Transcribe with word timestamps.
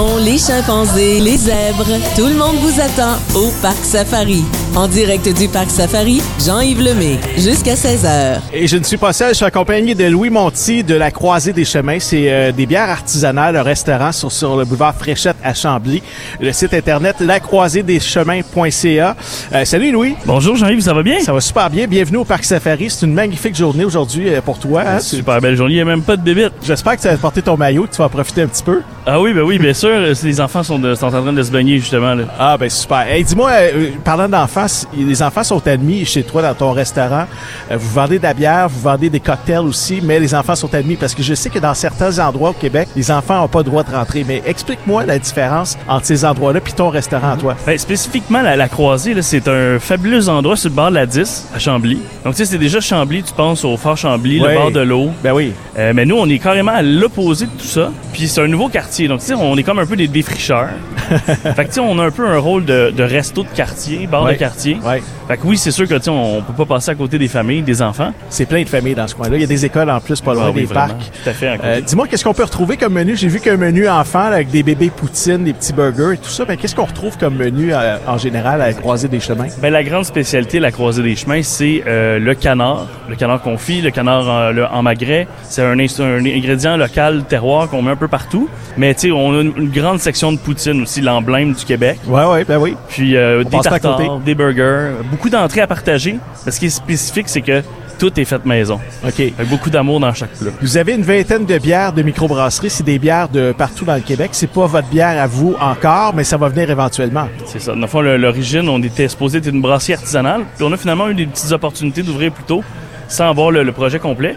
les 0.00 0.38
chimpanzés, 0.38 1.20
les 1.20 1.36
zèbres, 1.36 1.98
tout 2.16 2.26
le 2.26 2.34
monde 2.34 2.56
vous 2.62 2.80
attend 2.80 3.18
au 3.34 3.50
Parc 3.60 3.84
Safari. 3.84 4.42
En 4.74 4.88
direct 4.88 5.28
du 5.36 5.48
Parc 5.48 5.68
Safari, 5.70 6.22
Jean-Yves 6.46 6.80
Lemay, 6.80 7.18
jusqu'à 7.36 7.74
16h. 7.74 8.38
Et 8.54 8.66
je 8.66 8.78
ne 8.78 8.82
suis 8.84 8.96
pas 8.96 9.12
seul, 9.12 9.28
je 9.30 9.34
suis 9.34 9.44
accompagné 9.44 9.94
de 9.94 10.04
Louis 10.06 10.30
Monti 10.30 10.82
de 10.82 10.94
la 10.94 11.10
Croisée 11.10 11.52
des 11.52 11.66
Chemins. 11.66 11.98
C'est 12.00 12.32
euh, 12.32 12.52
des 12.52 12.64
bières 12.64 12.88
artisanales, 12.88 13.54
un 13.58 13.62
restaurant 13.62 14.12
sur, 14.12 14.32
sur 14.32 14.56
le 14.56 14.64
boulevard 14.64 14.94
Fréchette 14.94 15.36
à 15.44 15.52
Chambly. 15.52 16.02
Le 16.40 16.52
site 16.52 16.72
internet 16.72 17.16
lacroiséedeschemins.ca. 17.20 19.16
Euh, 19.52 19.64
salut 19.66 19.92
Louis. 19.92 20.14
Bonjour 20.24 20.56
Jean-Yves, 20.56 20.80
ça 20.80 20.94
va 20.94 21.02
bien? 21.02 21.20
Ça 21.20 21.34
va 21.34 21.40
super 21.42 21.68
bien. 21.68 21.86
Bienvenue 21.86 22.16
au 22.18 22.24
Parc 22.24 22.44
Safari. 22.44 22.88
C'est 22.88 23.04
une 23.04 23.12
magnifique 23.12 23.54
journée 23.54 23.84
aujourd'hui 23.84 24.32
euh, 24.32 24.40
pour 24.40 24.58
toi. 24.58 24.84
hein? 24.86 25.00
Super 25.00 25.38
belle 25.42 25.54
journée, 25.56 25.74
il 25.74 25.76
n'y 25.76 25.82
a 25.82 25.84
même 25.84 26.02
pas 26.02 26.16
de 26.16 26.22
bébite. 26.22 26.52
J'espère 26.64 26.96
que 26.96 27.02
tu 27.02 27.08
vas 27.08 27.16
porter 27.18 27.42
ton 27.42 27.58
maillot, 27.58 27.82
que 27.84 27.90
tu 27.90 27.98
vas 27.98 28.06
en 28.06 28.08
profiter 28.08 28.40
un 28.40 28.46
petit 28.46 28.62
peu. 28.62 28.80
Ah 29.04 29.20
oui, 29.20 29.34
ben 29.34 29.42
oui, 29.42 29.58
bien 29.58 29.74
sûr, 29.74 29.90
les 30.22 30.40
enfants 30.40 30.62
sont, 30.62 30.78
de- 30.78 30.94
sont 30.94 31.06
en 31.14 31.22
train 31.22 31.32
de 31.32 31.42
se 31.42 31.50
baigner 31.50 31.78
justement. 31.78 32.14
Là. 32.14 32.24
Ah 32.38 32.56
ben 32.56 32.70
super. 32.70 33.00
Hey, 33.02 33.22
dis-moi, 33.24 33.50
euh, 33.50 33.90
parlant 34.04 34.28
d'enfants, 34.28 34.61
les 34.96 35.22
enfants 35.22 35.44
sont 35.44 35.66
admis 35.66 36.04
chez 36.04 36.22
toi 36.22 36.42
dans 36.42 36.54
ton 36.54 36.72
restaurant. 36.72 37.24
Euh, 37.70 37.76
vous 37.76 37.90
vendez 37.90 38.18
de 38.18 38.22
la 38.22 38.34
bière, 38.34 38.68
vous 38.68 38.80
vendez 38.80 39.10
des 39.10 39.20
cocktails 39.20 39.58
aussi, 39.60 40.00
mais 40.02 40.18
les 40.20 40.34
enfants 40.34 40.54
sont 40.56 40.72
admis 40.74 40.96
parce 40.96 41.14
que 41.14 41.22
je 41.22 41.34
sais 41.34 41.50
que 41.50 41.58
dans 41.58 41.74
certains 41.74 42.18
endroits 42.18 42.50
au 42.50 42.54
Québec, 42.54 42.88
les 42.96 43.10
enfants 43.10 43.40
n'ont 43.40 43.48
pas 43.48 43.58
le 43.60 43.64
droit 43.64 43.82
de 43.82 43.90
rentrer. 43.90 44.24
Mais 44.26 44.42
explique-moi 44.46 45.04
la 45.06 45.18
différence 45.18 45.76
entre 45.88 46.06
ces 46.06 46.24
endroits-là 46.24 46.60
puis 46.60 46.72
ton 46.72 46.88
restaurant 46.88 47.36
toi. 47.36 47.56
Ben, 47.66 47.76
spécifiquement, 47.78 48.42
la, 48.42 48.56
la 48.56 48.68
Croisée, 48.68 49.20
c'est 49.22 49.48
un 49.48 49.78
fabuleux 49.78 50.28
endroit 50.28 50.56
sur 50.56 50.70
le 50.70 50.74
bord 50.76 50.90
de 50.90 50.94
la 50.96 51.06
10, 51.06 51.48
à 51.54 51.58
Chambly. 51.58 51.98
Donc, 52.24 52.34
tu 52.34 52.44
sais, 52.44 52.52
c'est 52.52 52.58
déjà 52.58 52.80
Chambly, 52.80 53.22
tu 53.22 53.32
penses 53.32 53.64
au 53.64 53.76
Fort 53.76 53.96
Chambly, 53.96 54.38
le 54.38 54.54
bord 54.54 54.70
de 54.70 54.80
l'eau. 54.80 55.10
Ben 55.22 55.32
oui. 55.32 55.52
Euh, 55.78 55.92
mais 55.94 56.04
nous, 56.04 56.16
on 56.16 56.28
est 56.28 56.38
carrément 56.38 56.72
à 56.72 56.82
l'opposé 56.82 57.46
de 57.46 57.50
tout 57.50 57.66
ça. 57.66 57.90
Puis 58.12 58.28
c'est 58.28 58.40
un 58.42 58.48
nouveau 58.48 58.68
quartier. 58.68 59.08
Donc, 59.08 59.20
tu 59.20 59.26
sais, 59.26 59.34
on 59.34 59.56
est 59.56 59.62
comme 59.62 59.78
un 59.78 59.86
peu 59.86 59.96
des 59.96 60.08
défricheurs. 60.08 60.68
fait 61.26 61.54
que, 61.54 61.62
tu 61.68 61.72
sais, 61.72 61.80
on 61.80 61.98
a 61.98 62.04
un 62.04 62.10
peu 62.10 62.26
un 62.26 62.38
rôle 62.38 62.64
de, 62.64 62.92
de 62.96 63.02
resto 63.02 63.42
de 63.42 63.48
quartier, 63.48 64.06
Ouais. 64.12 64.32
de 64.34 64.38
quartier. 64.38 64.51
Ouais. 64.84 65.02
Fait 65.28 65.36
que 65.36 65.42
oui, 65.46 65.56
c'est 65.56 65.70
sûr 65.70 65.86
que, 65.88 65.94
on 66.10 66.42
peut 66.42 66.52
pas 66.52 66.74
passer 66.74 66.90
à 66.90 66.94
côté 66.94 67.18
des 67.18 67.28
familles, 67.28 67.62
des 67.62 67.80
enfants. 67.82 68.12
C'est 68.28 68.46
plein 68.46 68.62
de 68.62 68.68
familles 68.68 68.94
dans 68.94 69.06
ce 69.06 69.14
coin-là. 69.14 69.36
Il 69.36 69.40
y 69.40 69.44
a 69.44 69.46
des 69.46 69.64
écoles 69.64 69.90
en 69.90 70.00
plus, 70.00 70.20
pas 70.20 70.34
loin 70.34 70.44
Ah 70.46 70.50
oui, 70.54 70.60
des 70.62 70.66
vraiment. 70.66 70.88
parcs. 70.88 71.10
Tout 71.24 71.30
à 71.30 71.32
fait. 71.32 71.48
à. 71.48 71.56
Euh, 71.64 71.80
Dis-moi, 71.80 72.06
qu'est-ce 72.08 72.24
qu'on 72.24 72.34
peut 72.34 72.44
retrouver 72.44 72.76
comme 72.76 72.92
menu? 72.94 73.16
J'ai 73.16 73.28
vu 73.28 73.40
qu'un 73.40 73.56
menu 73.56 73.88
enfant 73.88 74.28
là, 74.28 74.36
avec 74.36 74.50
des 74.50 74.62
bébés 74.62 74.90
poutines, 74.90 75.44
des 75.44 75.52
petits 75.52 75.72
burgers 75.72 76.14
et 76.14 76.18
tout 76.18 76.28
ça. 76.30 76.44
Mais 76.48 76.56
qu'est-ce 76.56 76.74
qu'on 76.74 76.84
retrouve 76.84 77.16
comme 77.18 77.36
menu 77.36 77.72
euh, 77.72 77.96
en 78.06 78.18
général 78.18 78.60
à 78.60 78.66
la 78.68 78.72
croisée 78.72 79.08
des 79.08 79.20
chemins? 79.20 79.46
Ben, 79.60 79.72
la 79.72 79.82
grande 79.84 80.04
spécialité 80.04 80.58
de 80.58 80.62
la 80.62 80.72
croisée 80.72 81.02
des 81.02 81.16
chemins, 81.16 81.42
c'est 81.42 81.82
euh, 81.86 82.18
le 82.18 82.34
canard, 82.34 82.86
le 83.08 83.16
canard 83.16 83.40
confit, 83.42 83.80
le 83.80 83.90
canard 83.90 84.28
en, 84.28 84.50
le- 84.50 84.66
en 84.66 84.82
magret. 84.82 85.26
C'est 85.48 85.62
un, 85.62 85.78
ingrédient 85.78 86.76
local 86.76 87.24
terroir 87.28 87.68
qu'on 87.68 87.82
met 87.82 87.90
un 87.92 87.96
peu 87.96 88.08
partout. 88.08 88.48
Mais 88.76 88.94
tu 88.94 89.00
sais, 89.08 89.12
on 89.12 89.38
a 89.38 89.42
une, 89.42 89.52
une 89.56 89.70
grande 89.70 89.98
section 90.00 90.32
de 90.32 90.38
poutine 90.38 90.82
aussi, 90.82 91.00
l'emblème 91.00 91.52
du 91.52 91.64
Québec. 91.64 91.98
Ouais, 92.06 92.24
ouais, 92.24 92.44
ben 92.44 92.58
oui. 92.58 92.76
Puis 92.88 93.10
des 93.12 93.44
à 93.56 93.60
tartares, 93.60 94.18
des 94.24 94.34
burgers, 94.46 94.92
beaucoup 95.10 95.28
d'entrées 95.30 95.60
à 95.60 95.66
partager. 95.66 96.16
Ce 96.48 96.58
qui 96.58 96.66
est 96.66 96.70
spécifique, 96.70 97.28
c'est 97.28 97.40
que 97.42 97.62
tout 97.98 98.18
est 98.18 98.24
fait 98.24 98.44
maison. 98.44 98.80
OK. 99.06 99.20
Avec 99.20 99.48
beaucoup 99.48 99.70
d'amour 99.70 100.00
dans 100.00 100.12
chaque 100.12 100.30
plat. 100.32 100.50
Vous 100.60 100.76
avez 100.76 100.94
une 100.94 101.02
vingtaine 101.02 101.44
de 101.46 101.58
bières 101.58 101.92
de 101.92 102.02
microbrasserie. 102.02 102.70
C'est 102.70 102.82
des 102.82 102.98
bières 102.98 103.28
de 103.28 103.52
partout 103.52 103.84
dans 103.84 103.94
le 103.94 104.00
Québec. 104.00 104.30
C'est 104.32 104.50
pas 104.50 104.66
votre 104.66 104.88
bière 104.88 105.20
à 105.22 105.26
vous 105.26 105.54
encore, 105.60 106.12
mais 106.14 106.24
ça 106.24 106.36
va 106.36 106.48
venir 106.48 106.68
éventuellement. 106.70 107.28
C'est 107.46 107.60
ça. 107.60 107.74
Dans 107.74 107.80
le 107.80 107.86
fond, 107.86 108.00
l'origine, 108.00 108.68
on 108.68 108.82
était 108.82 109.06
supposé 109.08 109.38
être 109.38 109.46
une 109.48 109.60
brasserie 109.62 109.94
artisanale. 109.94 110.42
Puis 110.56 110.64
on 110.64 110.72
a 110.72 110.76
finalement 110.76 111.08
eu 111.08 111.14
des 111.14 111.26
petites 111.26 111.52
opportunités 111.52 112.02
d'ouvrir 112.02 112.32
plus 112.32 112.44
tôt, 112.44 112.64
sans 113.08 113.28
avoir 113.30 113.50
le, 113.52 113.62
le 113.62 113.72
projet 113.72 113.98
complet. 114.00 114.34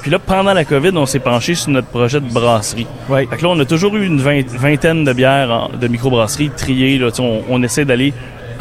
Puis 0.00 0.10
là, 0.10 0.18
pendant 0.18 0.52
la 0.54 0.64
COVID, 0.64 0.90
on 0.96 1.06
s'est 1.06 1.20
penché 1.20 1.54
sur 1.54 1.70
notre 1.70 1.86
projet 1.88 2.18
de 2.20 2.26
brasserie. 2.32 2.86
Oui. 3.08 3.26
Fait 3.30 3.36
que 3.36 3.42
là, 3.42 3.50
on 3.50 3.60
a 3.60 3.64
toujours 3.64 3.94
eu 3.96 4.04
une 4.06 4.20
vingt- 4.20 4.48
vingtaine 4.48 5.04
de 5.04 5.12
bières 5.12 5.50
en- 5.50 5.68
de 5.76 5.86
microbrasserie 5.86 6.50
triées. 6.56 6.98
Là, 6.98 7.10
on 7.48 7.62
essaie 7.62 7.84
d'aller 7.84 8.12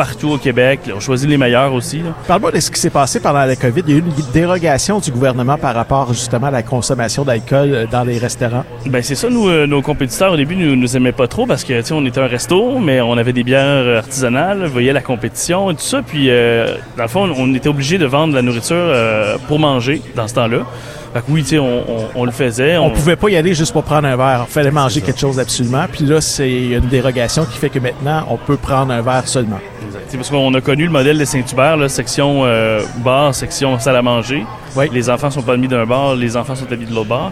partout 0.02 0.30
au 0.30 0.38
Québec. 0.40 0.80
On 0.96 1.00
choisit 1.00 1.30
les 1.30 1.38
meilleurs 1.38 1.76
aussi. 1.76 2.02
Parle-moi 2.28 2.52
de 2.52 2.60
ce 2.60 2.72
qui 2.72 2.80
s'est 2.80 2.90
passé 2.90 3.20
pendant 3.20 3.46
la 3.46 3.56
COVID. 3.56 3.84
Il 3.86 3.94
y 3.94 3.94
a 3.94 3.98
eu 3.98 4.04
une 4.04 4.32
dérogation 4.34 4.98
du 4.98 5.12
gouvernement 5.12 5.60
par 5.60 5.76
rapport 5.76 6.12
justement 6.12 6.48
à 6.48 6.52
la 6.52 6.64
consommation 6.64 7.24
d'alcool 7.24 7.70
euh, 7.72 7.86
dans 7.86 8.04
les 8.04 8.18
restaurants. 8.18 8.64
Ben 8.88 9.04
c'est 9.04 9.14
ça, 9.14 9.30
nous, 9.30 9.48
euh, 9.48 9.68
nos 9.68 9.84
compétiteurs 9.84 10.34
au 10.34 10.38
début 10.38 10.56
nous, 10.56 10.76
nous 10.76 10.98
aimaient 10.98 11.12
pas 11.12 11.28
trop 11.28 11.46
parce 11.46 11.64
que 11.64 11.94
on 11.94 12.04
était 12.08 12.20
un 12.20 12.28
resto, 12.28 12.80
mais 12.80 13.00
on 13.00 13.16
avait 13.16 13.32
des 13.32 13.44
bières 13.44 13.62
euh, 13.64 14.00
artisanales, 14.00 14.66
voyez 14.66 14.92
la 14.92 15.02
compétition 15.02 15.70
et 15.70 15.76
tout 15.76 15.82
ça, 15.82 16.02
puis 16.02 16.30
euh, 16.30 16.78
dans 16.98 17.04
le 17.04 17.10
fond, 17.10 17.30
on 17.38 17.54
était 17.54 17.70
obligé 17.70 17.98
de 18.00 18.06
vendre 18.06 18.32
de 18.32 18.38
la 18.38 18.42
nourriture 18.42 18.76
euh, 18.76 19.38
pour 19.48 19.60
manger 19.60 20.02
dans 20.16 20.28
ce 20.28 20.34
temps-là. 20.36 20.66
Fait 21.14 21.20
que 21.20 21.26
oui, 21.30 21.44
tu 21.44 21.50
sais, 21.50 21.60
on, 21.60 21.80
on- 21.80 22.08
on 22.16 22.26
le 22.26 22.32
faisait. 22.32 22.78
On 22.78 22.90
pouvait 22.90 23.16
pas 23.18 23.30
y 23.30 23.36
aller 23.36 23.54
juste 23.54 23.74
pour 23.74 23.84
prendre 23.84 24.08
un 24.08 24.16
verre. 24.16 24.46
Il 24.48 24.52
fallait 24.52 24.72
manger 24.72 25.02
quelque 25.02 25.20
chose 25.20 25.40
absolument. 25.40 25.86
Puis 25.92 26.06
là, 26.06 26.22
c'est 26.22 26.50
une 26.52 26.88
dérogation 26.88 27.46
qui 27.46 27.58
fait 27.58 27.70
que 27.70 27.80
maintenant, 27.80 28.26
on 28.30 28.38
peut 28.38 28.58
prendre 28.58 28.94
un 28.94 29.02
verre 29.02 29.28
seulement. 29.28 29.60
Sais, 30.08 30.18
Parce 30.18 30.30
qu'on 30.30 30.54
a 30.54 30.62
connu 30.62 30.86
le 30.86 30.92
modèle 30.92 31.18
de 31.18 31.26
Saint-Hubert, 31.26 31.90
section 31.90 32.42
euh, 32.46 32.82
bar, 33.04 33.34
section 33.36 33.78
salle 33.80 33.96
à 33.98 34.02
manger. 34.02 34.46
Oui. 34.76 34.90
Les 34.94 35.10
enfants 35.10 35.30
sont 35.32 35.42
pas 35.42 35.54
admis 35.54 35.68
d'un 35.68 35.86
bar, 35.86 36.16
les 36.16 36.36
enfants 36.38 36.56
sont 36.56 36.72
admis 36.72 36.86
de 36.86 36.94
l'autre 36.94 37.10
bar. 37.10 37.32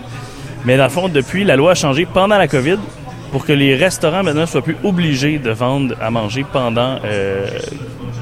Mais 0.66 0.75
dans 0.78 0.84
le 0.85 0.90
fond, 0.90 1.07
depuis, 1.09 1.44
la 1.46 1.56
loi 1.56 1.72
a 1.72 1.75
changé 1.75 2.06
pendant 2.06 2.38
la 2.38 2.47
COVID 2.47 2.78
pour 3.31 3.46
que 3.46 3.53
les 3.53 3.75
restaurants 3.75 4.23
maintenant 4.23 4.46
soient 4.46 4.61
plus 4.61 4.75
obligés 4.84 5.40
de 5.40 5.51
vendre 5.51 5.96
à 6.01 6.09
manger 6.09 6.46
pendant 6.51 6.97
euh, 7.06 7.47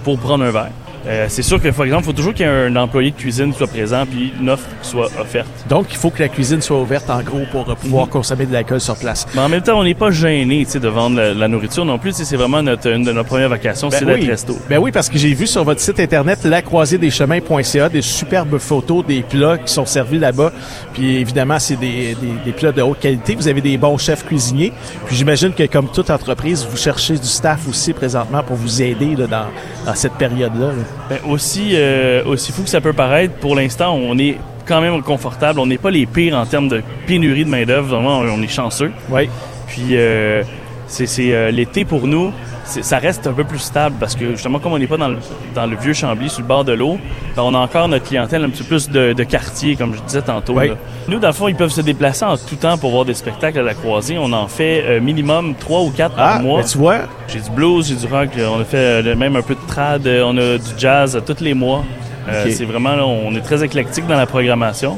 pour 0.03 0.19
prendre 0.19 0.43
un 0.43 0.51
verre. 0.51 0.69
Euh, 1.07 1.25
c'est 1.29 1.41
sûr 1.41 1.61
que, 1.61 1.69
par 1.69 1.85
exemple, 1.85 2.03
il 2.03 2.05
faut 2.05 2.13
toujours 2.13 2.33
qu'il 2.33 2.45
y 2.45 2.49
ait 2.49 2.51
un 2.51 2.75
employé 2.75 3.11
de 3.11 3.15
cuisine 3.15 3.51
qui 3.51 3.57
soit 3.57 3.67
présent 3.67 4.05
puis 4.05 4.33
une 4.39 4.49
offre 4.49 4.67
qui 4.81 4.89
soit 4.89 5.09
offerte. 5.19 5.47
Donc, 5.69 5.87
il 5.91 5.97
faut 5.97 6.09
que 6.09 6.21
la 6.21 6.27
cuisine 6.27 6.61
soit 6.61 6.79
ouverte 6.79 7.09
en 7.09 7.21
gros 7.21 7.43
pour 7.51 7.63
pouvoir 7.75 8.09
consommer 8.09 8.45
de 8.45 8.53
l'alcool 8.53 8.81
sur 8.81 8.97
place. 8.97 9.25
Mais 9.33 9.41
en 9.41 9.49
même 9.49 9.61
temps, 9.61 9.79
on 9.79 9.83
n'est 9.83 9.93
pas 9.93 10.11
gêné 10.11 10.65
tu 10.65 10.71
sais, 10.71 10.79
de 10.79 10.87
vendre 10.89 11.17
la, 11.17 11.33
la 11.33 11.47
nourriture 11.47 11.85
non 11.85 11.97
plus. 11.97 12.13
C'est 12.13 12.35
vraiment 12.35 12.61
notre, 12.61 12.89
une 12.89 13.03
de 13.03 13.11
nos 13.13 13.23
premières 13.23 13.49
vacations, 13.49 13.89
c'est 13.89 14.03
d'être 14.05 14.19
oui. 14.19 14.27
resto. 14.29 14.57
Ben 14.69 14.79
oui, 14.79 14.91
parce 14.91 15.07
que 15.07 15.17
j'ai 15.17 15.33
vu 15.33 15.47
sur 15.47 15.63
votre 15.63 15.79
site 15.79 15.99
internet 15.99 16.43
lacroiséedeschemins.ca 16.43 17.89
des 17.89 18.01
superbes 18.01 18.57
photos 18.57 19.05
des 19.05 19.21
plats 19.21 19.57
qui 19.57 19.71
sont 19.71 19.85
servis 19.85 20.19
là-bas. 20.19 20.51
Puis 20.93 21.17
évidemment, 21.17 21.59
c'est 21.59 21.77
des, 21.77 22.15
des, 22.15 22.33
des 22.43 22.51
plats 22.51 22.71
de 22.71 22.81
haute 22.81 22.99
qualité. 22.99 23.35
Vous 23.35 23.47
avez 23.47 23.61
des 23.61 23.77
bons 23.77 23.97
chefs 23.97 24.25
cuisiniers. 24.25 24.73
Puis 25.05 25.15
j'imagine 25.15 25.53
que 25.53 25.65
comme 25.67 25.89
toute 25.89 26.09
entreprise, 26.09 26.67
vous 26.69 26.77
cherchez 26.77 27.17
du 27.17 27.27
staff 27.27 27.67
aussi 27.69 27.93
présentement 27.93 28.43
pour 28.43 28.55
vous 28.57 28.81
aider 28.81 29.15
là, 29.15 29.27
dans, 29.27 29.45
dans 29.85 29.95
cette 29.95 30.13
période-là. 30.13 30.67
là. 30.67 30.96
Ben, 31.09 31.19
aussi, 31.27 31.71
euh, 31.73 32.23
aussi 32.25 32.51
fou 32.51 32.63
que 32.63 32.69
ça 32.69 32.81
peut 32.81 32.93
paraître, 32.93 33.35
pour 33.35 33.55
l'instant, 33.55 33.95
on 33.95 34.17
est 34.17 34.37
quand 34.65 34.81
même 34.81 35.01
confortable. 35.01 35.59
On 35.59 35.65
n'est 35.65 35.77
pas 35.77 35.91
les 35.91 36.05
pires 36.05 36.35
en 36.35 36.45
termes 36.45 36.67
de 36.67 36.81
pénurie 37.05 37.45
de 37.45 37.49
main-d'œuvre. 37.49 37.95
Vraiment, 37.95 38.19
on 38.19 38.41
est 38.41 38.47
chanceux. 38.47 38.91
Oui. 39.09 39.29
Puis, 39.67 39.91
euh, 39.91 40.43
c'est 40.87 41.07
euh, 41.33 41.51
l'été 41.51 41.85
pour 41.85 42.07
nous, 42.07 42.31
ça 42.65 42.97
reste 42.97 43.27
un 43.27 43.33
peu 43.33 43.43
plus 43.43 43.59
stable 43.59 43.95
parce 43.99 44.15
que 44.15 44.31
justement, 44.31 44.59
comme 44.59 44.73
on 44.73 44.79
n'est 44.79 44.87
pas 44.87 44.97
dans 44.97 45.09
le, 45.09 45.17
dans 45.55 45.65
le 45.65 45.75
vieux 45.77 45.93
Chambly, 45.93 46.29
sur 46.29 46.41
le 46.41 46.47
bord 46.47 46.63
de 46.65 46.73
l'eau, 46.73 46.97
ben, 47.35 47.43
on 47.43 47.53
a 47.53 47.57
encore 47.57 47.87
notre 47.87 48.05
clientèle 48.05 48.43
un 48.43 48.49
petit 48.49 48.63
peu 48.63 48.69
plus 48.69 48.89
de, 48.89 49.13
de 49.13 49.23
quartier, 49.23 49.75
comme 49.75 49.93
je 49.95 50.01
disais 50.01 50.21
tantôt. 50.21 50.53
Oui. 50.57 50.71
Nous, 51.07 51.19
dans 51.19 51.27
le 51.27 51.33
fond, 51.33 51.47
ils 51.47 51.55
peuvent 51.55 51.71
se 51.71 51.81
déplacer 51.81 52.25
en 52.25 52.35
tout 52.37 52.55
temps 52.55 52.77
pour 52.77 52.91
voir 52.91 53.05
des 53.05 53.13
spectacles 53.13 53.59
à 53.59 53.63
la 53.63 53.73
croisée. 53.73 54.17
On 54.17 54.31
en 54.33 54.47
fait 54.47 54.83
euh, 54.85 54.99
minimum 55.01 55.55
trois 55.59 55.81
ou 55.81 55.91
quatre 55.91 56.15
Ah, 56.17 56.33
par 56.33 56.41
mois. 56.41 56.61
ben 56.61 56.67
tu 56.67 56.77
vois, 56.77 56.97
J'ai 57.27 57.39
du 57.39 57.49
blues, 57.51 57.87
j'ai 57.87 57.95
du 57.95 58.13
rock, 58.13 58.29
on 58.37 58.59
a 58.61 58.65
fait 58.65 58.77
euh, 59.05 59.15
même 59.15 59.35
un 59.35 59.41
peu 59.41 59.55
de 59.55 59.59
trad, 59.67 60.05
euh, 60.07 60.23
on 60.25 60.37
a 60.37 60.57
du 60.57 60.69
jazz 60.77 61.15
euh, 61.15 61.21
tous 61.21 61.41
les 61.43 61.53
mois. 61.53 61.83
Euh. 62.29 62.45
C'est 62.49 62.65
vraiment, 62.65 62.93
là, 62.95 63.05
on 63.05 63.33
est 63.35 63.41
très 63.41 63.63
éclectique 63.63 64.05
dans 64.07 64.17
la 64.17 64.25
programmation. 64.25 64.97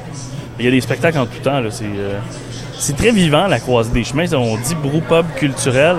Il 0.59 0.65
y 0.65 0.67
a 0.67 0.71
des 0.71 0.81
spectacles 0.81 1.17
en 1.17 1.25
tout 1.25 1.39
temps. 1.43 1.59
là, 1.59 1.69
C'est 1.71 1.85
euh, 1.85 2.19
c'est 2.77 2.95
très 2.95 3.11
vivant, 3.11 3.47
la 3.47 3.59
croisée 3.59 3.91
des 3.91 4.03
chemins. 4.03 4.25
On 4.33 4.55
dit 4.57 4.75
brewpub 4.75 5.25
culturel 5.35 5.97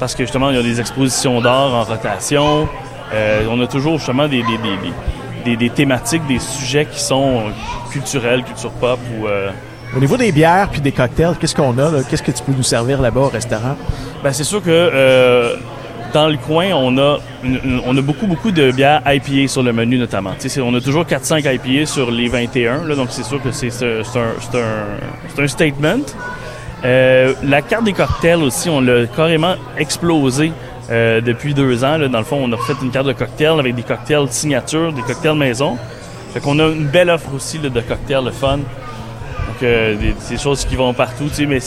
parce 0.00 0.14
que 0.14 0.24
justement, 0.24 0.50
il 0.50 0.56
y 0.56 0.58
a 0.58 0.62
des 0.62 0.80
expositions 0.80 1.40
d'art 1.40 1.74
en 1.74 1.84
rotation. 1.84 2.68
Euh, 3.12 3.42
on 3.50 3.60
a 3.60 3.66
toujours 3.66 3.98
justement 3.98 4.28
des, 4.28 4.42
des, 4.42 4.58
des, 4.58 4.76
des- 4.82 4.92
des- 5.44 5.56
des 5.56 5.70
thématiques, 5.70 6.26
des 6.26 6.38
sujets 6.40 6.86
qui 6.86 7.00
sont 7.00 7.42
culturels, 7.90 8.42
culture 8.44 8.70
pop 8.72 8.98
ou... 9.18 9.26
euh, 9.26 9.50
au 9.96 10.00
niveau 10.00 10.16
des 10.18 10.30
bières 10.32 10.68
puis 10.70 10.80
des 10.82 10.92
cocktails, 10.92 11.34
qu'est-ce 11.40 11.54
qu'on 11.54 11.76
a? 11.78 11.90
là? 11.90 11.98
Qu'est-ce 12.08 12.22
que 12.22 12.30
tu 12.32 12.42
peux 12.42 12.52
nous 12.52 12.62
servir 12.62 13.00
là-bas 13.00 13.20
au 13.22 13.28
restaurant? 13.28 13.76
Ben, 14.22 14.32
c'est 14.32 14.44
sûr 14.44 14.62
que 14.62 14.70
dans 16.12 16.28
le 16.28 16.36
coin, 16.36 16.70
on 16.74 16.96
a, 16.98 18.02
beaucoup, 18.02 18.26
beaucoup 18.26 18.50
de 18.50 18.70
bières 18.70 19.02
IPA 19.06 19.48
sur 19.48 19.62
le 19.62 19.72
menu 19.72 19.98
notamment. 19.98 20.32
On 20.62 20.74
a 20.74 20.80
toujours 20.80 21.04
4-5 21.04 21.54
IPA 21.54 21.86
sur 21.86 22.10
les 22.10 22.28
21, 22.28 22.84
là, 22.86 22.94
donc 22.94 23.08
c'est 23.10 23.24
sûr 23.24 23.42
que 23.42 23.50
c'est 23.52 23.70
un, 23.82 25.46
statement. 25.46 26.04
Euh, 26.84 27.34
la 27.42 27.62
carte 27.62 27.84
des 27.84 27.92
cocktails 27.92 28.42
aussi, 28.42 28.70
on 28.70 28.80
l'a 28.80 29.06
carrément 29.06 29.56
explosé 29.76 30.52
euh, 30.90 31.20
depuis 31.20 31.52
deux 31.52 31.84
ans. 31.84 31.98
Dans 31.98 32.18
le 32.18 32.24
fond, 32.24 32.38
on 32.40 32.52
a 32.52 32.56
fait 32.56 32.74
une 32.82 32.90
carte 32.90 33.06
de 33.06 33.12
cocktails 33.12 33.58
avec 33.58 33.74
des 33.74 33.82
cocktails 33.82 34.28
signature, 34.30 34.92
des 34.92 35.02
cocktails 35.02 35.36
maison. 35.36 35.76
Fait 36.32 36.40
qu'on 36.40 36.58
a 36.60 36.68
une 36.68 36.86
belle 36.86 37.10
offre 37.10 37.34
aussi 37.34 37.58
de 37.58 37.68
cocktails, 37.68 38.24
le 38.24 38.30
fun. 38.30 38.58
Donc, 38.58 39.62
euh, 39.62 39.96
des, 39.96 40.38
choses 40.38 40.64
qui 40.64 40.76
vont 40.76 40.94
partout, 40.94 41.28
mais 41.48 41.58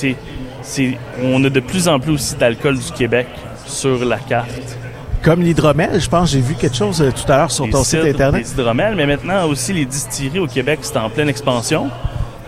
on 1.24 1.44
a 1.44 1.50
de 1.50 1.60
plus 1.60 1.88
en 1.88 2.00
plus 2.00 2.14
aussi 2.14 2.36
d'alcool 2.36 2.78
du 2.78 2.92
Québec 2.92 3.28
sur 3.71 4.03
la 4.06 4.18
carte. 4.18 4.77
Comme 5.23 5.41
l'hydromel, 5.41 6.00
je 6.00 6.09
pense, 6.09 6.31
j'ai 6.31 6.39
vu 6.41 6.56
quelque 6.56 6.75
chose 6.75 7.01
euh, 7.01 7.12
tout 7.12 7.31
à 7.31 7.38
l'heure 7.38 7.51
sur 7.51 7.69
ton 7.69 7.83
site 7.83 8.03
internet. 8.03 8.44
Des 8.44 8.51
hydromels, 8.51 8.95
mais 8.95 9.06
maintenant 9.06 9.47
aussi 9.47 9.71
les 9.71 9.85
distilleries 9.85 10.39
au 10.39 10.47
Québec, 10.47 10.79
c'est 10.81 10.97
en 10.97 11.09
pleine 11.09 11.29
expansion. 11.29 11.89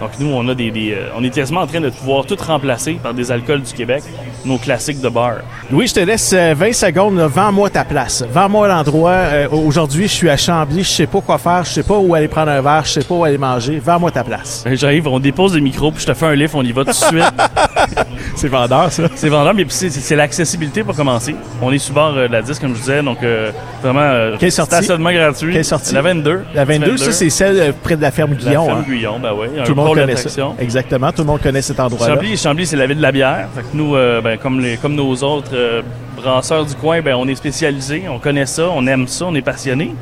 Donc 0.04 0.12
nous, 0.20 0.28
on 0.34 0.46
a 0.50 0.54
des, 0.54 0.70
des, 0.70 0.92
euh, 0.92 1.08
on 1.18 1.24
est 1.24 1.30
quasiment 1.30 1.62
en 1.62 1.68
train 1.68 1.80
de 1.80 1.90
pouvoir 1.90 2.26
tout 2.26 2.36
remplacer 2.46 3.00
par 3.02 3.14
des 3.14 3.32
alcools 3.32 3.62
du 3.62 3.72
Québec, 3.72 4.04
nos 4.44 4.58
classiques 4.58 5.00
de 5.00 5.08
bar. 5.08 5.36
Louis, 5.72 5.88
je 5.88 5.94
te 5.94 6.00
laisse 6.02 6.34
euh, 6.34 6.54
20 6.58 6.74
secondes. 6.74 7.16
là. 7.18 7.28
Vends-moi 7.28 7.70
ta 7.70 7.86
place. 7.86 8.22
Vends-moi 8.30 8.68
l'endroit. 8.68 9.12
Euh, 9.12 9.48
Aujourd'hui, 9.50 10.10
je 10.10 10.14
suis 10.14 10.30
à 10.30 10.36
Chambly. 10.36 10.84
Je 10.84 10.90
sais 10.90 11.08
pas 11.08 11.22
quoi 11.22 11.38
faire. 11.38 11.64
Je 11.64 11.70
sais 11.70 11.84
pas 11.84 11.98
où 11.98 12.14
aller 12.14 12.28
prendre 12.28 12.52
un 12.52 12.60
verre. 12.62 12.84
Je 12.84 12.92
sais 12.92 13.04
pas 13.06 13.16
où 13.16 13.24
aller 13.24 13.38
manger. 13.38 13.80
Vends-moi 13.80 14.12
ta 14.12 14.26
place. 14.26 14.64
Ben, 14.66 14.76
J'arrive, 14.76 15.08
on 15.08 15.20
dépose 15.22 15.56
le 15.56 15.62
micro, 15.62 15.90
puis 15.92 16.02
je 16.02 16.08
te 16.08 16.14
fais 16.14 16.26
un 16.26 16.36
lift, 16.36 16.54
on 16.54 16.64
y 16.64 16.74
va 16.74 16.84
tout 16.84 16.92
de 16.92 16.96
suite. 16.96 17.24
C'est 18.36 18.48
vendeur, 18.50 18.92
ça. 18.92 19.04
c'est 19.16 19.30
vendeur, 19.30 19.54
mais 19.54 19.66
c'est 19.70 19.90
c'est 19.90 20.16
l'accessibilité 20.16 20.84
pour 20.84 20.96
commencer. 20.96 21.36
On 21.62 21.72
est 21.72 21.78
sur 21.78 21.94
bord 21.94 22.14
euh, 22.18 22.28
de 22.28 22.34
la 22.34 22.42
10, 22.42 22.60
comme 22.60 22.74
je 22.74 22.80
disais, 22.80 23.02
donc 23.04 23.22
euh, 23.24 23.52
vraiment 23.82 24.00
euh, 24.02 24.36
Quelle 24.40 24.52
sortie? 24.52 24.76
stationnement 24.76 25.12
gratuit. 25.12 25.54
Quelle 25.54 25.64
sortie? 25.64 25.94
La 25.94 26.02
22. 26.02 26.44
La 26.56 26.66
22, 26.66 26.98
ça, 26.98 27.12
c'est 27.12 27.30
celle 27.30 27.60
euh, 27.60 27.72
près 27.84 27.96
de 27.96 28.02
la 28.02 28.12
ferme 28.12 28.32
la 28.32 28.38
Guillon. 28.38 28.66
ferme 28.66 28.80
hein? 28.80 28.86
Guyon, 28.88 29.20
ben 29.20 29.32
oui. 29.38 29.48
Tout 29.66 29.70
le 29.72 29.76
monde 29.76 29.93
pôle 29.94 30.00
connaît 30.02 30.16
ça. 30.16 30.52
Exactement. 30.60 31.12
Tout 31.12 31.22
le 31.22 31.28
monde 31.28 31.42
connaît 31.42 31.62
cet 31.62 31.80
endroit-là. 31.80 32.16
Chambly, 32.16 32.38
Chambly 32.38 32.66
c'est 32.66 32.76
la 32.78 32.88
ville 32.88 32.98
de 32.98 33.02
la 33.02 33.12
bière. 33.12 33.48
Fait 33.56 33.62
que 33.62 33.68
nous, 33.74 33.96
euh, 33.96 34.22
ben, 34.22 34.38
comme, 34.38 34.60
les, 34.60 34.78
comme 34.78 34.96
nos 34.96 35.14
autres 35.24 35.52
euh, 35.54 35.82
brasseurs 36.18 36.66
du 36.66 36.76
coin, 36.76 37.02
ben, 37.02 37.16
on 37.16 37.28
est 37.28 37.36
spécialisés, 37.36 38.04
on 38.10 38.20
connaît 38.20 38.46
ça, 38.46 38.64
on 38.74 38.86
aime 38.88 39.08
ça, 39.08 39.26
on 39.28 39.36
est 39.36 39.42
passionnés. 39.42 39.94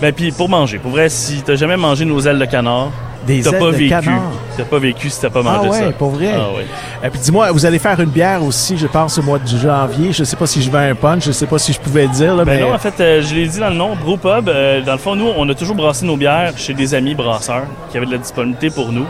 Ben, 0.00 0.12
puis 0.12 0.30
pour 0.30 0.48
manger, 0.48 0.78
pour 0.78 0.92
vrai, 0.92 1.08
si 1.08 1.42
t'as 1.42 1.56
jamais 1.56 1.76
mangé 1.76 2.04
nos 2.04 2.20
ailes 2.20 2.38
de 2.38 2.44
canard, 2.44 2.90
Des 3.26 3.40
t'as 3.42 3.50
ailes 3.50 3.58
pas 3.58 3.66
de 3.66 3.70
vécu. 3.72 3.88
canard. 3.88 4.22
T'as 4.56 4.62
pas 4.64 4.78
vécu 4.78 5.10
si 5.10 5.20
t'as 5.20 5.28
pas 5.28 5.40
Ah 5.40 5.56
mangé 5.56 5.68
ouais, 5.70 5.78
ça. 5.86 5.92
pour 5.92 6.10
vrai. 6.10 6.30
Ah 6.36 6.56
ouais. 6.56 6.66
Et 7.04 7.10
puis 7.10 7.18
dis-moi, 7.18 7.50
vous 7.50 7.66
allez 7.66 7.80
faire 7.80 7.98
une 7.98 8.08
bière 8.10 8.42
aussi, 8.44 8.78
je 8.78 8.86
pense, 8.86 9.18
au 9.18 9.22
mois 9.22 9.40
de 9.40 9.46
janvier. 9.46 10.12
Je 10.12 10.22
sais 10.22 10.36
pas 10.36 10.46
si 10.46 10.62
je 10.62 10.70
vais 10.70 10.78
un 10.90 10.94
punch. 10.94 11.24
Je 11.26 11.32
sais 11.32 11.46
pas 11.46 11.58
si 11.58 11.72
je 11.72 11.80
pouvais 11.80 12.04
le 12.04 12.10
dire. 12.12 12.36
Là, 12.36 12.44
Ben 12.44 12.54
mais... 12.56 12.60
non, 12.62 12.74
en 12.74 12.78
fait, 12.78 12.94
euh, 13.00 13.22
je 13.22 13.34
l'ai 13.34 13.46
dit 13.48 13.58
dans 13.58 13.70
le 13.70 13.74
nom, 13.74 13.96
Brewpub. 13.96 14.48
euh, 14.48 14.82
dans 14.82 14.92
le 14.92 14.98
fond, 14.98 15.16
nous, 15.16 15.28
on 15.36 15.48
a 15.48 15.54
toujours 15.54 15.74
brassé 15.76 16.06
nos 16.06 16.16
bières 16.16 16.52
chez 16.56 16.74
des 16.74 16.94
amis 16.94 17.16
brasseurs 17.16 17.64
qui 17.90 17.96
avaient 17.96 18.06
de 18.06 18.12
la 18.12 18.18
disponibilité 18.18 18.70
pour 18.70 18.92
nous. 18.92 19.04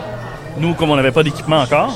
Nous, 0.59 0.73
comme 0.73 0.89
on 0.91 0.95
n'avait 0.95 1.11
pas 1.11 1.23
d'équipement 1.23 1.61
encore. 1.61 1.95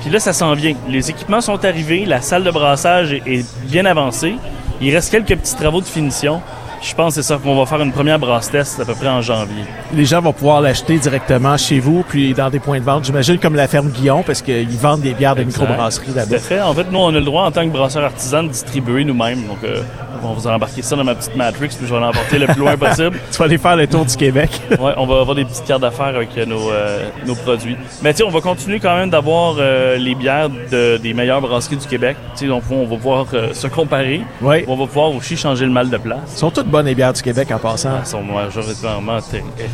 Puis 0.00 0.10
là, 0.10 0.20
ça 0.20 0.32
s'en 0.32 0.54
vient. 0.54 0.74
Les 0.88 1.10
équipements 1.10 1.40
sont 1.40 1.64
arrivés, 1.64 2.04
la 2.04 2.20
salle 2.20 2.44
de 2.44 2.50
brassage 2.50 3.12
est, 3.12 3.22
est 3.26 3.46
bien 3.64 3.84
avancée. 3.84 4.36
Il 4.80 4.94
reste 4.94 5.10
quelques 5.10 5.36
petits 5.36 5.56
travaux 5.56 5.80
de 5.80 5.86
finition. 5.86 6.40
Je 6.80 6.94
pense 6.94 7.16
que 7.16 7.22
c'est 7.22 7.26
ça 7.26 7.38
qu'on 7.42 7.56
va 7.56 7.66
faire 7.66 7.82
une 7.82 7.92
première 7.92 8.18
brasse 8.18 8.50
test 8.50 8.78
à 8.78 8.84
peu 8.84 8.94
près 8.94 9.08
en 9.08 9.20
janvier. 9.20 9.64
les 9.92 10.04
gens 10.04 10.20
vont 10.20 10.32
pouvoir 10.32 10.60
l'acheter 10.60 10.96
directement 10.98 11.56
chez 11.56 11.80
vous, 11.80 12.04
puis 12.08 12.34
dans 12.34 12.50
des 12.50 12.60
points 12.60 12.78
de 12.78 12.84
vente. 12.84 13.04
J'imagine 13.04 13.38
comme 13.38 13.56
la 13.56 13.66
ferme 13.66 13.88
Guillon, 13.88 14.22
parce 14.22 14.42
qu'ils 14.42 14.68
vendent 14.68 15.00
des 15.00 15.12
bières 15.12 15.34
de 15.34 15.42
microbrasserie 15.42 16.12
là-bas. 16.14 16.36
En 16.64 16.74
fait, 16.74 16.86
nous, 16.90 16.98
on 16.98 17.08
a 17.08 17.12
le 17.12 17.22
droit 17.22 17.44
en 17.44 17.50
tant 17.50 17.64
que 17.64 17.72
brasseur 17.72 18.04
artisan 18.04 18.44
de 18.44 18.48
distribuer 18.48 19.04
nous-mêmes. 19.04 19.46
Donc, 19.46 19.58
euh, 19.64 19.82
on 20.22 20.32
va 20.34 20.54
embarquer 20.54 20.82
ça 20.82 20.96
dans 20.96 21.04
ma 21.04 21.14
petite 21.14 21.34
Matrix, 21.36 21.68
puis 21.68 21.86
je 21.86 21.94
vais 21.94 22.00
l'emporter 22.00 22.38
le 22.38 22.46
plus 22.46 22.60
loin 22.60 22.76
possible. 22.76 23.18
Tu 23.30 23.38
vas 23.38 23.44
aller 23.44 23.58
faire 23.58 23.76
le 23.76 23.86
tour 23.86 24.04
du 24.04 24.16
Québec. 24.16 24.50
Ouais, 24.78 24.92
on 24.96 25.06
va 25.06 25.20
avoir 25.20 25.34
des 25.34 25.44
petites 25.44 25.64
cartes 25.64 25.80
d'affaires 25.82 26.14
avec 26.14 26.30
euh, 26.38 26.46
nos, 26.46 26.70
euh, 26.70 27.08
nos 27.26 27.34
produits. 27.34 27.76
Mais 28.02 28.12
tu 28.12 28.18
sais, 28.18 28.22
on 28.24 28.30
va 28.30 28.40
continuer 28.40 28.78
quand 28.80 28.94
même 28.96 29.10
d'avoir 29.10 29.56
euh, 29.58 29.96
les 29.96 30.14
bières 30.14 30.48
de- 30.50 30.96
des 30.98 31.12
meilleures 31.14 31.40
brasseries 31.40 31.76
du 31.76 31.86
Québec. 31.86 32.16
Tu 32.34 32.40
sais, 32.40 32.46
donc 32.46 32.62
on 32.70 32.84
va 32.84 32.96
pouvoir 32.96 33.26
euh, 33.34 33.52
se 33.54 33.66
comparer. 33.66 34.22
Oui. 34.40 34.64
On 34.68 34.76
va 34.76 34.86
pouvoir 34.86 35.10
aussi 35.14 35.36
changer 35.36 35.64
le 35.64 35.72
mal 35.72 35.90
de 35.90 35.96
place. 35.96 36.36
sont 36.36 36.50
toutes 36.50 36.68
bonnes 36.68 36.86
les 36.86 36.94
bières 36.94 37.12
du 37.12 37.22
Québec 37.22 37.48
en 37.52 37.58
passant. 37.58 37.90
Elles 37.98 38.06
sont 38.06 38.22
majoritairement 38.22 39.18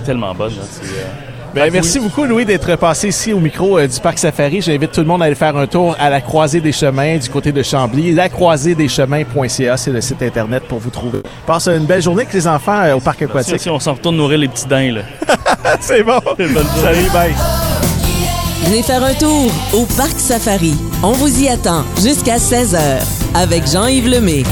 tellement 0.07 0.35
bonnes. 0.35 0.55
Là, 0.55 1.34
Ben, 1.55 1.71
merci 1.73 2.01
beaucoup, 2.01 2.25
Louis, 2.25 2.45
d'être 2.45 2.75
passé 2.75 3.09
ici 3.09 3.33
au 3.33 3.39
micro 3.39 3.79
euh, 3.79 3.87
du 3.87 4.01
Parc 4.01 4.19
Safari. 4.19 4.61
J'invite 4.61 4.91
tout 4.91 5.01
le 5.01 5.07
monde 5.07 5.23
à 5.23 5.27
aller 5.27 5.37
faire 5.37 5.57
un 5.57 5.69
tour 5.69 5.95
à 6.01 6.11
la 6.11 6.21
Croisée 6.21 6.61
des 6.61 6.73
Chemins 6.73 7.17
du 7.17 7.29
côté 7.29 7.53
de 7.53 7.63
Chambly. 7.63 8.13
Lacroiséedeschemins.ca, 8.13 9.77
c'est 9.77 9.93
le 9.93 10.01
site 10.01 10.21
Internet 10.23 10.65
pour 10.65 10.81
vous 10.81 10.91
trouver. 10.91 11.21
Passe 11.47 11.69
une 11.69 11.87
belle 11.87 12.03
journée 12.03 12.23
avec 12.23 12.35
les 12.35 12.49
enfants 12.49 12.83
euh, 12.83 12.95
au 12.95 13.01
Parc 13.01 13.23
aquatique. 13.23 13.61
si 13.61 13.71
on 13.71 13.79
s'en 13.79 13.95
retourne 13.95 14.17
nourrir 14.17 14.39
les 14.39 14.49
petits 14.49 14.67
daims. 14.67 14.95
Là. 14.95 15.03
c'est 15.81 16.03
bon. 16.03 16.19
Salut, 16.37 17.11
bye. 17.13 17.33
Venez 18.65 18.83
faire 18.83 19.05
un 19.05 19.15
tour 19.15 19.53
au 19.75 19.87
Parc 19.97 20.19
Safari. 20.19 20.75
On 21.05 21.13
vous 21.13 21.41
y 21.41 21.49
attend 21.49 21.85
jusqu'à 22.03 22.39
16h 22.39 22.81
avec 23.35 23.71
Jean-Yves 23.71 24.09
Lemay. 24.09 24.43